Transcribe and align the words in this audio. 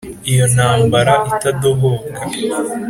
iyo 0.31 0.45
ntambara 0.53 1.13
itadohoka 1.31 2.19